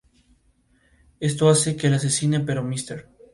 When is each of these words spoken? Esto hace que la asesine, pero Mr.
Esto 1.19 1.47
hace 1.47 1.75
que 1.77 1.87
la 1.87 1.97
asesine, 1.97 2.39
pero 2.39 2.63
Mr. 2.63 3.05